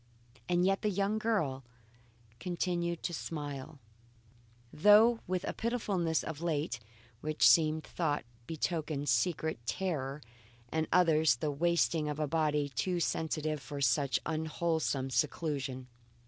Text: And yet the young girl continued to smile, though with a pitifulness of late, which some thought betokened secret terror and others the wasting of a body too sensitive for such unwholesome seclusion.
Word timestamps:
And 0.49 0.65
yet 0.65 0.81
the 0.81 0.89
young 0.89 1.19
girl 1.19 1.63
continued 2.39 3.03
to 3.03 3.13
smile, 3.13 3.77
though 4.73 5.19
with 5.27 5.43
a 5.43 5.53
pitifulness 5.53 6.23
of 6.23 6.41
late, 6.41 6.79
which 7.19 7.47
some 7.47 7.81
thought 7.81 8.25
betokened 8.47 9.09
secret 9.09 9.59
terror 9.67 10.23
and 10.69 10.87
others 10.91 11.35
the 11.35 11.51
wasting 11.51 12.09
of 12.09 12.19
a 12.19 12.25
body 12.25 12.69
too 12.69 12.99
sensitive 12.99 13.61
for 13.61 13.79
such 13.79 14.19
unwholesome 14.25 15.11
seclusion. 15.11 15.85